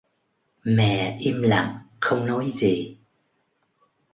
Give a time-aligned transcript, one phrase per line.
[0.63, 2.97] mẹ im lặng không nói gì